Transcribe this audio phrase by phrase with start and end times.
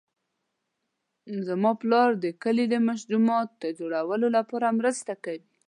[1.47, 2.75] زما پلار د کلي د
[3.11, 5.43] جومات د جوړولو لپاره مرسته کوي